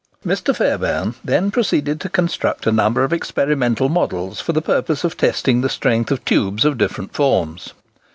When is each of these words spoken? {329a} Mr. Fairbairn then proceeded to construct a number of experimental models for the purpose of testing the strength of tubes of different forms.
{329a} 0.25 0.31
Mr. 0.33 0.55
Fairbairn 0.55 1.13
then 1.23 1.51
proceeded 1.51 2.01
to 2.01 2.09
construct 2.09 2.65
a 2.65 2.71
number 2.71 3.03
of 3.03 3.13
experimental 3.13 3.87
models 3.87 4.41
for 4.41 4.51
the 4.51 4.59
purpose 4.59 5.03
of 5.03 5.15
testing 5.15 5.61
the 5.61 5.69
strength 5.69 6.09
of 6.09 6.25
tubes 6.25 6.65
of 6.65 6.75
different 6.79 7.13
forms. 7.13 7.73